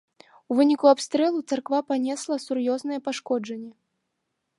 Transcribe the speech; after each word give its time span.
У 0.51 0.55
выніку 0.59 0.85
абстрэлу 0.91 1.43
царква 1.51 1.79
панесла 1.91 2.35
сур'ёзныя 2.47 2.99
пашкоджанні. 3.09 3.71